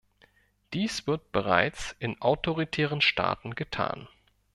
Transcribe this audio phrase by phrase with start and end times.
[0.73, 4.07] Dies wird bereits in autoritären Staaten getan.